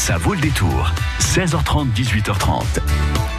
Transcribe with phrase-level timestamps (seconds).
[0.00, 0.90] Ça vaut le détour.
[1.20, 2.62] 16h30, 18h30.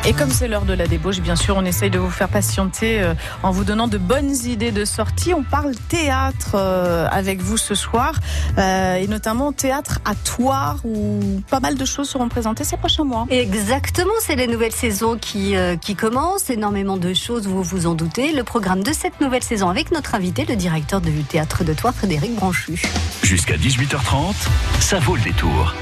[0.05, 3.01] Et comme c'est l'heure de la débauche, bien sûr, on essaye de vous faire patienter
[3.01, 5.33] euh, en vous donnant de bonnes idées de sortie.
[5.33, 8.13] On parle théâtre euh, avec vous ce soir,
[8.59, 13.05] euh, et notamment théâtre à Toire, où pas mal de choses seront présentées ces prochains
[13.05, 13.25] mois.
[13.31, 16.51] Exactement, c'est la nouvelle saison qui, qui commence.
[16.51, 18.33] Énormément de choses, vous vous en doutez.
[18.33, 21.95] Le programme de cette nouvelle saison avec notre invité, le directeur du théâtre de Toire,
[21.95, 22.79] Frédéric Branchu.
[23.23, 24.35] Jusqu'à 18h30,
[24.79, 25.73] ça vaut le détour.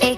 [0.00, 0.15] Je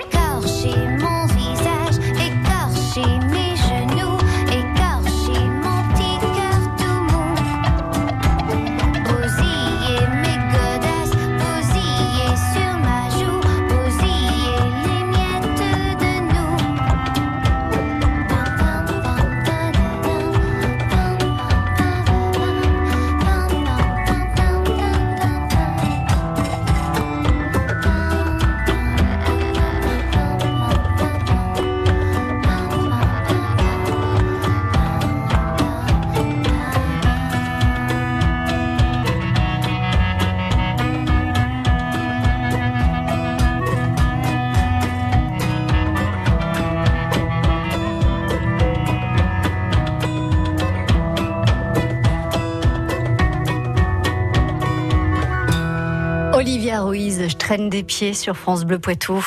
[57.49, 59.25] traîne des pieds sur France Bleu Poitou.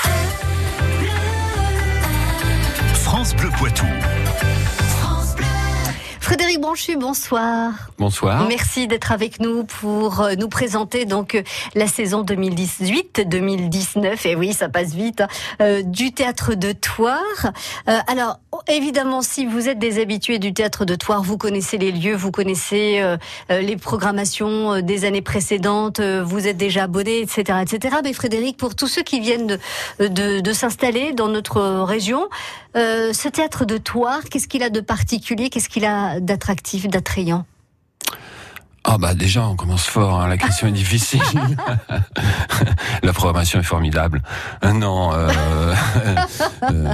[6.52, 7.72] Frédéric Branchu, bonsoir.
[7.98, 8.46] Bonsoir.
[8.50, 11.44] Merci d'être avec nous pour euh, nous présenter donc euh,
[11.76, 14.28] la saison 2018-2019.
[14.28, 15.22] Et oui, ça passe vite.
[15.22, 15.30] Hein,
[15.62, 17.22] euh, du théâtre de Toire.
[17.86, 22.16] alors, évidemment, si vous êtes des habitués du théâtre de Toire, vous connaissez les lieux,
[22.16, 23.02] vous connaissez
[23.50, 27.98] les programmations des années précédentes, vous êtes déjà abonné, etc., etc.
[28.04, 29.60] Mais Frédéric, pour tous ceux qui viennent de,
[30.00, 32.28] de, de s'installer dans notre région,
[32.76, 37.46] ce théâtre de Toire, qu'est-ce qu'il a de particulier Qu'est-ce qu'il a d'attractif, d'attrayant?
[38.84, 40.28] Ah bah déjà on commence fort, hein.
[40.28, 41.22] la question est difficile.
[43.04, 44.24] la programmation est formidable.
[44.66, 45.30] Euh, non, euh,
[46.64, 46.94] euh,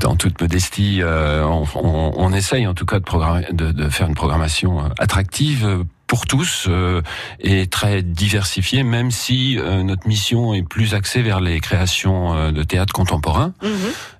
[0.00, 5.84] dans toute modestie, on, on, essaye en tout cas de faire une programmation attractive
[6.14, 7.02] pour tous euh,
[7.40, 12.52] et très diversifié, même si euh, notre mission est plus axée vers les créations euh,
[12.52, 13.52] de théâtre contemporain.
[13.60, 13.70] Mhm.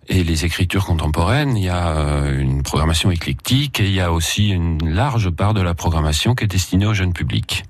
[0.08, 4.11] Et les écritures contemporaines, il y a euh, une programmation éclectique et il y a
[4.11, 7.62] aussi une large part de la programmation qui est destinée au jeune public.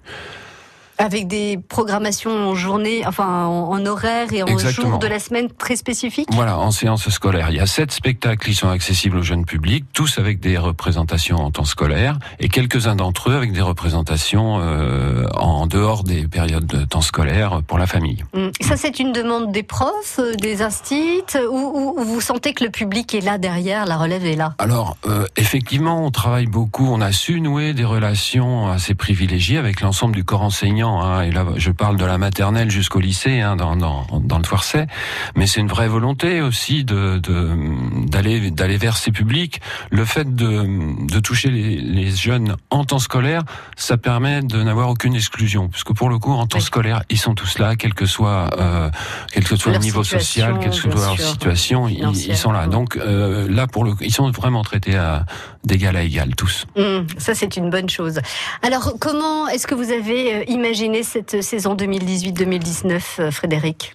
[0.99, 4.91] Avec des programmations en journée, enfin en, en horaire et en Exactement.
[4.91, 6.29] jour de la semaine très spécifiques?
[6.33, 7.49] Voilà, en séance scolaire.
[7.51, 11.39] Il y a sept spectacles qui sont accessibles au jeune public, tous avec des représentations
[11.39, 16.67] en temps scolaire, et quelques-uns d'entre eux avec des représentations euh, en dehors des périodes
[16.67, 18.23] de temps scolaire pour la famille.
[18.33, 18.49] Mm.
[18.61, 23.15] Ça, c'est une demande des profs, euh, des instits, ou vous sentez que le public
[23.15, 24.55] est là derrière, la relève est là?
[24.59, 26.87] Alors, euh, effectivement, on travaille beaucoup.
[26.87, 30.84] On a su nouer des relations assez privilégiées avec l'ensemble du corps enseignant.
[30.89, 31.23] Hein.
[31.23, 34.87] et là, je parle de la maternelle jusqu'au lycée, hein, dans, dans, dans le Toircet.
[35.37, 37.21] Mais c'est une vraie volonté aussi de
[38.07, 39.61] d'aller d'aller vers ces publics.
[39.91, 43.43] Le fait de, de toucher les, les jeunes en temps scolaire,
[43.77, 46.65] ça permet de n'avoir aucune exclusion, puisque pour le coup, en temps Oui.
[46.65, 48.91] scolaire, ils sont tous là, quel que soit euh,
[49.33, 52.53] quel que soit Leur le niveau social, quelle que soit leur sûr, situation, ils, sont
[52.53, 52.67] là.
[52.67, 55.25] Donc euh, là, pour le, ils sont vraiment traités à
[55.65, 56.67] d'égal à égal tous.
[56.77, 58.21] Mm, Ça, c'est une bonne chose.
[58.63, 63.95] Alors, comment est-ce que vous avez euh, imaginé cette saison 2018-2019, euh, Frédéric?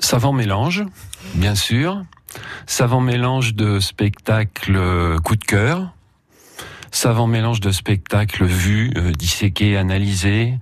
[0.00, 0.84] Savant mélange,
[1.34, 2.02] bien sûr.
[2.66, 5.94] Savant mélange de spectacles euh, coup de cœur.
[6.90, 10.58] Savant mélange de spectacles vus, euh, disséqués, analysés.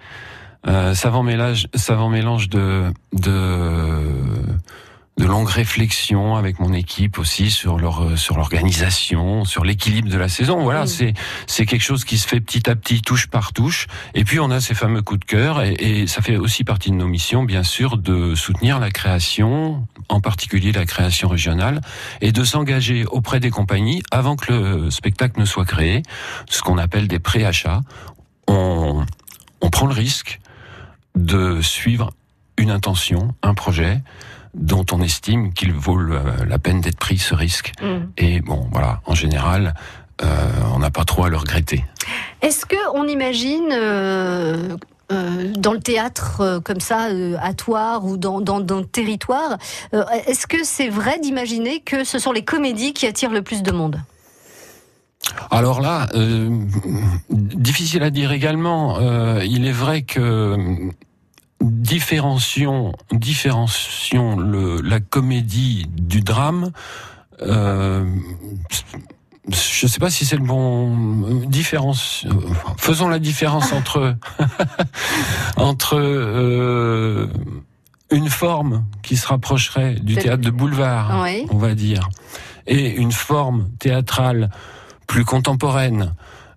[0.69, 4.05] Euh, savant mélange, savant mélange de de
[5.19, 10.17] de longues réflexions avec mon équipe aussi sur leur euh, sur l'organisation, sur l'équilibre de
[10.17, 10.63] la saison.
[10.63, 10.87] Voilà, Mm.
[10.87, 11.15] c'est
[11.47, 13.89] c'est quelque chose qui se fait petit à petit, touche par touche.
[14.15, 16.91] Et puis on a ces fameux coups de cœur, et, et ça fait aussi partie
[16.91, 21.81] de nos missions, bien sûr, de soutenir la création, en particulier la création régionale,
[22.21, 26.03] et de s'engager auprès des compagnies avant que le spectacle ne soit créé,
[26.49, 27.81] ce qu'on appelle des préachats.
[28.47, 29.05] On
[29.61, 30.39] on prend le risque
[31.17, 32.13] de suivre
[32.57, 34.03] une intention, un projet
[34.55, 37.73] dont on estime qu'il vaut la peine d'être pris ce risque.
[37.83, 37.99] Mm.
[38.17, 39.75] Et bon, voilà, en général,
[40.23, 41.85] euh, on n'a pas trop à le regretter.
[42.43, 44.77] Est-ce que on imagine euh,
[45.13, 47.09] euh, dans le théâtre comme ça,
[47.41, 49.59] à Toire ou dans, dans, dans le territoire,
[50.27, 53.71] est-ce que c'est vrai d'imaginer que ce sont les comédies qui attirent le plus de
[53.71, 54.01] monde?
[55.51, 56.09] Alors là,
[57.31, 58.99] difficile à dire également.
[59.41, 60.57] Il est vrai que
[61.61, 66.71] différencions, différencions le, la comédie du drame.
[67.43, 68.05] Euh,
[69.49, 72.27] je ne sais pas si c'est le bon différence.
[72.77, 74.17] Faisons la différence entre
[75.57, 77.27] entre euh,
[78.11, 81.47] une forme qui se rapprocherait du théâtre de boulevard, Oui.
[81.51, 82.09] on va dire,
[82.67, 84.51] et une forme théâtrale
[85.07, 86.15] plus contemporaine,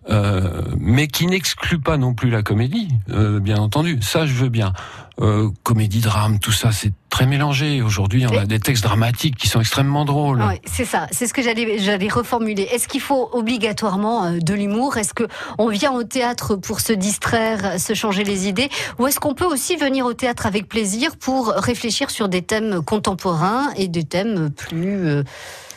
[0.09, 4.00] euh, mais qui n'exclut pas non plus la comédie, euh, bien entendu.
[4.01, 4.74] Ça, je veux bien.
[5.19, 7.83] Euh, comédie, drame, tout ça, c'est très mélangé.
[7.83, 10.42] Aujourd'hui, on a des textes dramatiques qui sont extrêmement drôles.
[10.42, 11.06] Oui, c'est ça.
[11.12, 12.63] C'est ce que j'allais j'allais reformuler.
[12.63, 14.98] Est-ce qu'il faut obligatoirement euh, de l'humour?
[14.98, 15.27] Est-ce que
[15.59, 19.45] on vient au théâtre pour se distraire, se changer les idées, ou est-ce qu'on peut
[19.45, 24.50] aussi venir au théâtre avec plaisir pour réfléchir sur des thèmes contemporains et des thèmes
[24.50, 25.24] plus euh,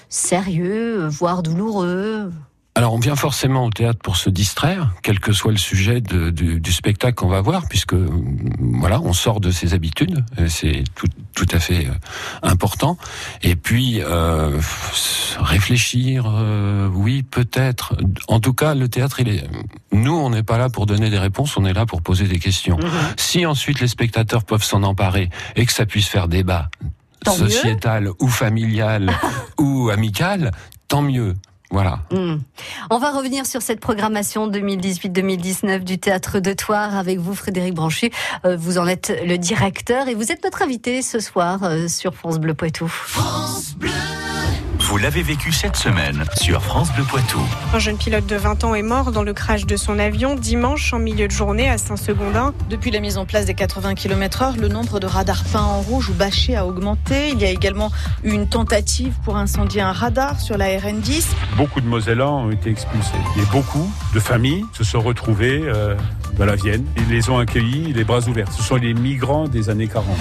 [0.08, 2.30] sérieux, voire douloureux?
[2.76, 6.30] Alors, on vient forcément au théâtre pour se distraire, quel que soit le sujet de-
[6.30, 8.08] du, du spectacle qu'on va voir, puisque euh,
[8.58, 11.06] voilà, on sort de ses habitudes, c'est tout,
[11.36, 11.92] tout à fait euh,
[12.42, 12.98] important.
[13.44, 14.58] Et puis euh,
[15.38, 17.94] réfléchir, euh, oui, peut-être.
[18.26, 19.44] En tout cas, le théâtre, il est.
[19.92, 22.40] Nous, on n'est pas là pour donner des réponses, on est là pour poser des
[22.40, 22.80] questions.
[23.16, 26.70] Si ensuite les spectateurs peuvent s'en emparer et que ça puisse faire débat
[27.22, 27.48] Tant mieux.
[27.48, 29.12] sociétal ou familial
[29.58, 30.50] ou amical,
[30.88, 31.34] tant mieux.
[31.74, 31.98] Voilà.
[32.12, 32.36] Hmm.
[32.88, 38.12] On va revenir sur cette programmation 2018-2019 du Théâtre de Toire avec vous, Frédéric Branchu.
[38.44, 42.14] Euh, vous en êtes le directeur et vous êtes notre invité ce soir euh, sur
[42.14, 42.88] France Bleu Poitou.
[44.86, 47.40] Vous l'avez vécu cette semaine sur France Bleu Poitou.
[47.72, 50.92] Un jeune pilote de 20 ans est mort dans le crash de son avion dimanche
[50.92, 52.52] en milieu de journée à Saint-Segondin.
[52.68, 55.80] Depuis la mise en place des 80 km heure, le nombre de radars peints en
[55.80, 57.30] rouge ou bâchés a augmenté.
[57.30, 57.90] Il y a également
[58.24, 61.28] eu une tentative pour incendier un radar sur la RN10.
[61.56, 63.12] Beaucoup de Mosellans ont été expulsés.
[63.38, 65.94] Et beaucoup de familles se sont retrouvées euh,
[66.36, 66.84] dans la Vienne.
[66.96, 68.50] Ils les ont accueillis les bras ouverts.
[68.52, 70.16] Ce sont les migrants des années 40.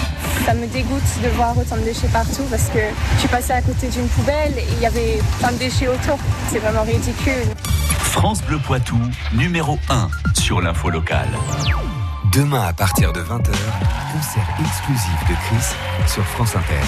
[0.45, 2.79] Ça me dégoûte de voir autant de déchets partout parce que
[3.15, 6.17] je suis passée à côté d'une poubelle et il y avait plein de déchets autour.
[6.49, 7.47] C'est vraiment ridicule.
[7.99, 8.99] France Bleu Poitou,
[9.33, 11.29] numéro 1 sur l'info locale.
[12.35, 13.51] Demain à partir de 20h,
[14.11, 15.75] concert exclusif de Chris
[16.07, 16.81] sur France Inter.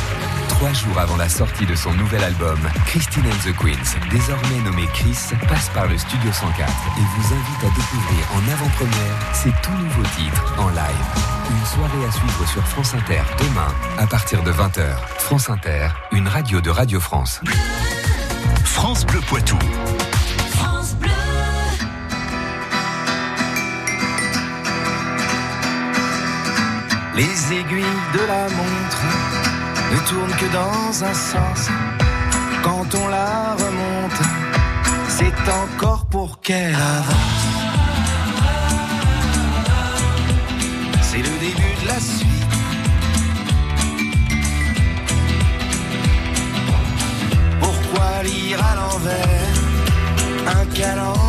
[0.50, 4.88] Trois jours avant la sortie de son nouvel album, Christine and the Queens, désormais nommé
[4.96, 5.16] Chris,
[5.48, 10.10] passe par le Studio 104 et vous invite à découvrir en avant-première ses tout nouveaux
[10.16, 11.06] titres en live.
[11.52, 13.68] Une soirée à suivre sur France Inter demain
[14.00, 14.96] à partir de 20h.
[15.20, 17.42] France Inter, une radio de Radio France.
[18.64, 19.60] France Bleu Poitou.
[27.16, 29.04] Les aiguilles de la montre
[29.92, 31.70] ne tournent que dans un sens.
[32.62, 34.22] Quand on la remonte,
[35.08, 37.46] c'est encore pour qu'elle avance.
[41.04, 42.32] C'est le début de la suite.
[47.62, 49.56] Pourquoi lire à l'envers
[50.48, 51.25] un calendrier,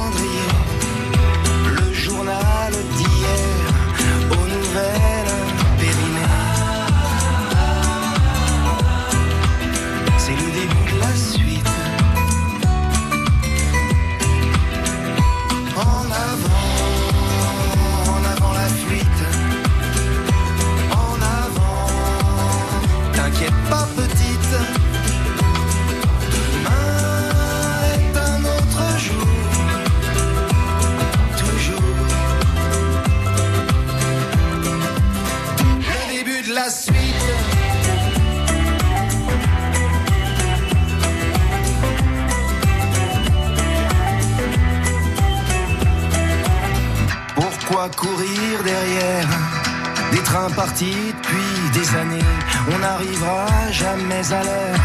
[50.50, 52.24] partis depuis des années
[52.72, 54.78] On n'arrivera jamais à l'heure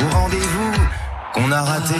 [0.00, 0.72] au rendez-vous
[1.34, 1.94] qu'on a raté.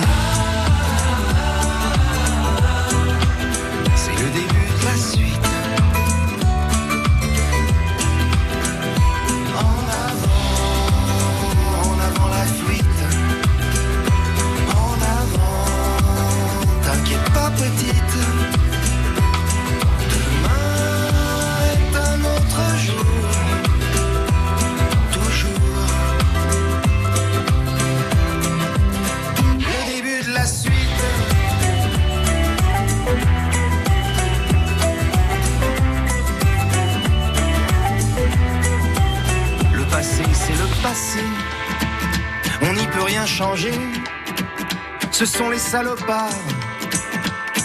[45.18, 46.30] Ce sont les salopards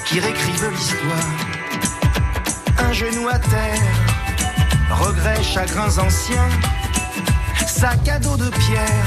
[0.08, 1.30] qui réécrivent l'histoire.
[2.80, 3.94] Un genou à terre,
[4.90, 6.50] regrets, chagrins anciens,
[7.68, 9.06] sac à dos de pierre.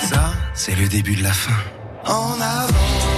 [0.00, 1.60] Ça, c'est le début de la fin.
[2.06, 3.13] En avant,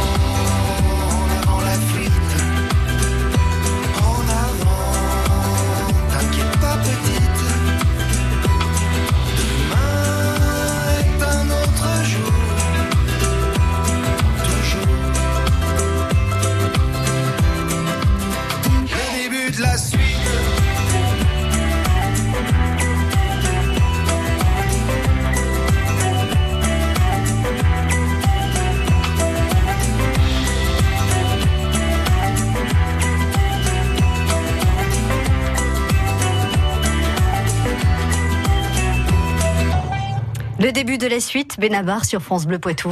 [40.66, 42.88] Le début de la suite, Benabar sur France Bleu Poitou.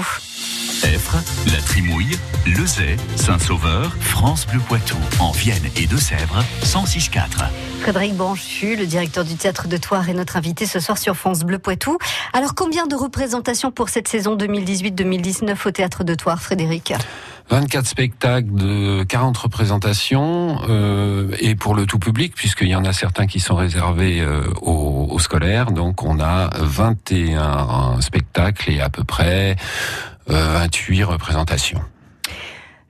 [0.84, 1.16] Effre,
[1.52, 2.16] La Trimouille,
[2.46, 7.48] Lezay, Saint-Sauveur, France Bleu Poitou, en Vienne et Deux-Sèvres, 106.4.
[7.80, 11.40] Frédéric Branchu, le directeur du théâtre de Toire, est notre invité ce soir sur France
[11.40, 11.98] Bleu Poitou.
[12.32, 16.92] Alors, combien de représentations pour cette saison 2018-2019 au théâtre de Toire, Frédéric?
[17.50, 22.92] 24 spectacles de 40 représentations euh, et pour le tout public puisqu'il y en a
[22.92, 29.04] certains qui sont réservés euh, aux, scolaires donc on a 21 spectacles et à peu
[29.04, 29.56] près
[30.30, 31.80] euh, 28 représentations.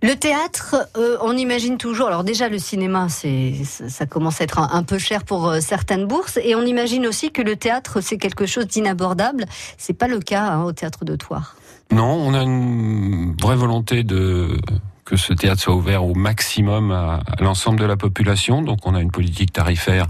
[0.04, 2.08] Le théâtre, euh, on imagine toujours.
[2.08, 6.38] Alors déjà, le cinéma, ça commence à être un, peu cher pour euh, certaines bourses,
[6.44, 9.46] et on imagine aussi que le théâtre, c'est quelque chose d'inabordable.
[9.78, 11.56] C'est pas le cas hein, au théâtre de Toire.
[11.95, 14.59] Non, on a une vraie volonté de
[15.05, 18.63] que ce théâtre soit ouvert au maximum à, l'ensemble de la population.
[18.63, 20.07] Donc, on a une politique tarifaire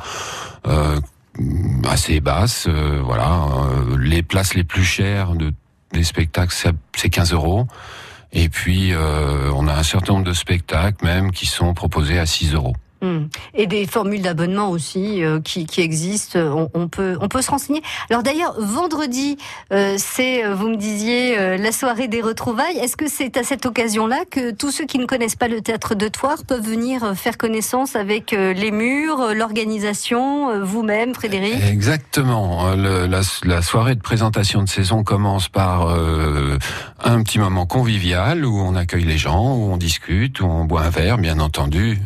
[0.67, 0.99] euh,
[1.89, 2.67] assez basse.
[2.69, 5.53] euh, voilà, Euh, les places les plus chères de
[5.93, 7.67] des spectacles, c'est- c'est 15 euros.
[8.33, 8.93] Et puis,
[9.55, 12.75] on a un certain nombre de spectacles même qui sont proposés à 6 euros.
[13.05, 13.27] Hmm.
[13.53, 16.39] Et des formules d'abonnement aussi euh, qui, existent.
[16.73, 17.83] On, peut on peut se renseigner.
[18.09, 19.37] Alors d'ailleurs vendredi
[19.73, 22.79] euh, c'est vous me disiez la soirée des retrouvailles.
[22.79, 25.95] Est-ce que c'est à cette occasion-là que tous ceux qui ne connaissent pas le théâtre
[25.95, 31.63] de Toire peuvent venir faire connaissance avec les murs, l'organisation, vous-même Frédéric?
[31.69, 32.75] Exactement.
[32.75, 35.89] La, soirée de présentation de saison commence par
[37.03, 40.83] un petit moment convivial où on accueille les gens, où on discute, où on boit
[40.83, 41.99] un verre, bien entendu.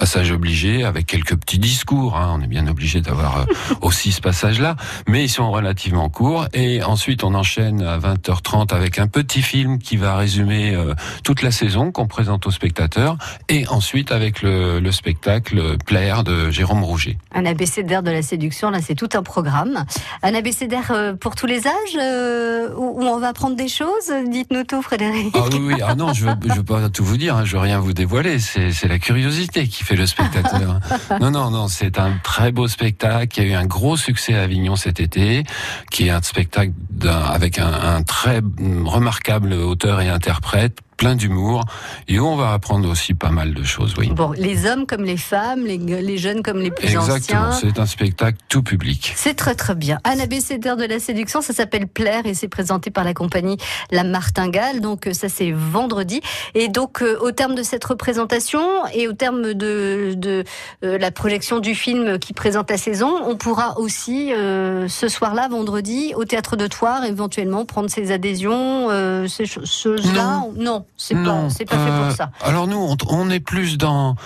[0.00, 2.16] Euh, passage obligé avec quelques petits discours.
[2.16, 2.34] Hein.
[2.36, 3.44] On est bien obligé d'avoir euh,
[3.80, 4.74] aussi ce passage-là,
[5.06, 6.48] mais ils sont relativement courts.
[6.52, 11.42] Et ensuite, on enchaîne à 20h30 avec un petit film qui va résumer euh, toute
[11.42, 13.18] la saison qu'on présente aux spectateurs.
[13.48, 17.18] Et ensuite avec le, le spectacle Plaire de Jérôme Rouget.
[17.32, 19.84] Un abécédaire de la séduction, là, c'est tout un programme.
[20.22, 25.34] Un abécédaire pour tous les âges où on va apprendre des choses Dites-nous tout, Frédéric.
[25.34, 25.74] Ah oui, oui.
[25.82, 27.36] Ah non, je ne veux pas tout vous dire.
[27.36, 27.44] Hein.
[27.44, 28.38] Je veux rien vous dévoiler.
[28.40, 30.80] C'est la curiosité qui fait le spectateur.
[31.20, 31.68] non, non, non.
[31.68, 35.44] C'est un très beau spectacle qui a eu un gros succès à Avignon cet été,
[35.90, 36.72] qui est un spectacle
[37.06, 38.40] avec un, un très
[38.84, 41.64] remarquable auteur et interprète plein d'humour
[42.08, 43.94] et où on va apprendre aussi pas mal de choses.
[43.96, 44.10] Oui.
[44.10, 47.70] Bon, les hommes comme les femmes, les, les jeunes comme les plus Exactement, anciens.
[47.72, 49.14] c'est un spectacle tout public.
[49.16, 49.98] C'est très très bien.
[50.04, 53.56] Un abécédaire de la séduction, ça s'appelle Plaire et c'est présenté par la compagnie
[53.90, 54.82] La Martingale.
[54.82, 56.20] Donc euh, ça c'est vendredi.
[56.54, 58.60] Et donc euh, au terme de cette représentation
[58.92, 60.44] et au terme de, de
[60.84, 65.48] euh, la projection du film qui présente la saison, on pourra aussi euh, ce soir-là,
[65.48, 70.42] vendredi, au théâtre de Toire, éventuellement prendre ses adhésions, euh, ces choses-là.
[70.44, 70.52] Non.
[70.58, 70.84] non?
[70.96, 72.30] C'est pas, pas fait pour ça.
[72.42, 74.16] Alors nous, on, on est plus dans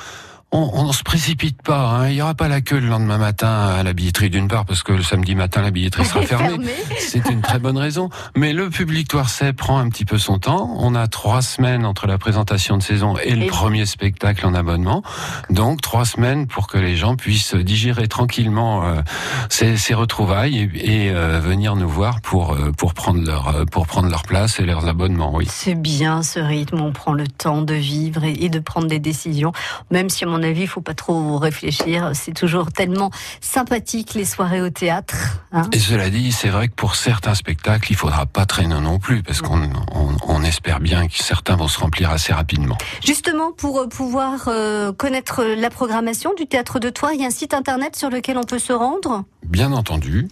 [0.55, 1.89] on, ne se précipite pas.
[1.89, 2.09] Hein.
[2.09, 4.85] Il n'y aura pas la queue le lendemain matin à la billetterie d'une part parce
[4.85, 6.57] que le samedi matin la billetterie sera fermée.
[6.99, 8.09] C'est une très bonne raison.
[8.37, 10.73] Mais le public Toircet prend un petit peu son temps.
[10.79, 15.03] On a trois semaines entre la présentation de saison et le premier spectacle en abonnement.
[15.51, 19.01] Donc trois semaines pour que les gens puissent digérer tranquillement euh,
[19.49, 23.89] ces, ces, retrouvailles et, et euh, venir nous voir pour euh, pour prendre leur pour
[23.89, 25.35] prendre leur place et leurs abonnements.
[25.35, 25.47] Oui.
[25.49, 26.81] C'est bien ce rythme.
[26.81, 29.53] On prend le temps de vivre et, et de prendre des décisions,
[29.91, 32.13] même si à mon avis, il faut pas trop réfléchir.
[32.15, 33.11] C'est toujours tellement
[33.41, 35.41] sympathique les soirées au théâtre.
[35.51, 38.99] Hein et cela dit, c'est vrai que pour certains spectacles, il faudra pas traîner non
[39.01, 42.79] plus, parce qu'on on, on espère bien que certains vont se remplir assez rapidement.
[43.05, 47.31] Justement, pour pouvoir euh, connaître la programmation du théâtre de Troyes, il y a un
[47.31, 49.25] site internet sur lequel on peut se rendre?
[49.45, 50.29] Bien entendu.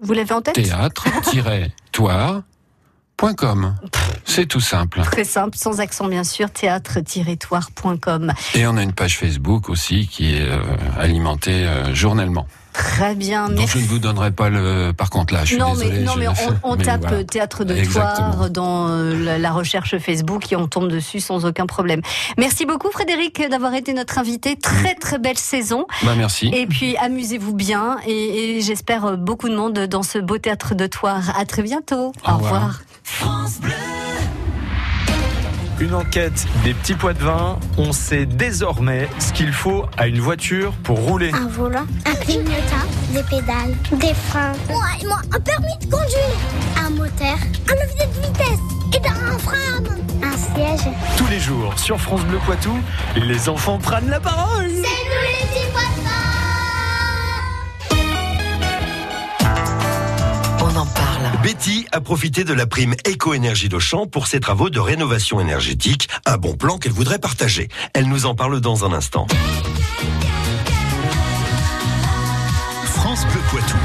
[0.00, 0.54] Vous l'avez en tête?
[0.54, 2.42] Théâtre-toire
[4.24, 5.00] c'est tout simple.
[5.02, 8.32] Très simple, sans accent bien sûr, théâtre-toire.com.
[8.54, 10.60] Et on a une page Facebook aussi qui est euh,
[10.98, 12.46] alimentée euh, journellement.
[12.72, 13.48] Très bien.
[13.48, 13.78] Donc merci.
[13.80, 14.92] je ne vous donnerai pas le.
[14.96, 15.74] Par contre là, je suis non.
[15.74, 17.24] Mais, non, mais on, on mais tape voilà.
[17.24, 18.30] théâtre de Exactement.
[18.30, 22.00] Toire dans euh, la, la, recherche Facebook et on tombe dessus sans aucun problème.
[22.38, 24.54] Merci beaucoup Frédéric d'avoir été notre invité.
[24.56, 25.86] Très très belle saison.
[26.04, 26.52] Bah merci.
[26.54, 30.86] Et puis amusez-vous bien et, et j'espère beaucoup de monde dans ce beau théâtre de
[30.86, 31.36] Toire.
[31.36, 32.12] À très bientôt.
[32.24, 32.52] Au, Au revoir.
[32.52, 32.80] revoir.
[33.12, 33.72] France Bleu.
[35.80, 37.58] Une enquête des petits pois de vin.
[37.76, 41.30] On sait désormais ce qu'il faut à une voiture pour rouler.
[41.34, 44.52] Un volant, un clignotant, des pédales, des freins.
[44.68, 46.36] Moi, moi, un permis de conduire,
[46.84, 47.36] un moteur,
[47.68, 48.60] un levier de vitesse
[48.94, 49.82] et un frein,
[50.22, 50.92] un siège.
[51.18, 52.78] Tous les jours sur France Bleu Poitou,
[53.16, 54.68] les enfants prennent la parole.
[54.68, 55.59] C'est nous les
[61.42, 66.36] Betty a profité de la prime éco-énergie d'Auchan pour ses travaux de rénovation énergétique, un
[66.36, 67.68] bon plan qu'elle voudrait partager.
[67.94, 69.26] Elle nous en parle dans un instant.
[72.84, 73.76] France Bleu Poitou.